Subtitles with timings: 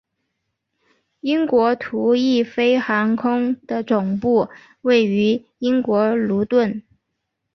[1.19, 4.49] 英国途易飞航空的总部
[4.81, 6.81] 位于英国卢顿。